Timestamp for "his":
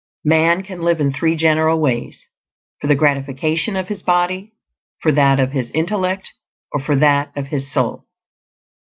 3.89-4.01, 5.51-5.69, 7.49-7.71